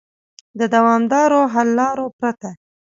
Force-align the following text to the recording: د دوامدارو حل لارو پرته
د 0.59 0.61
دوامدارو 0.73 1.41
حل 1.53 1.69
لارو 1.79 2.05
پرته 2.19 2.49